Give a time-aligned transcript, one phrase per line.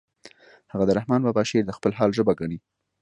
[0.71, 2.57] هغه د رحمن بابا شعر د خپل حال ژبه ګڼي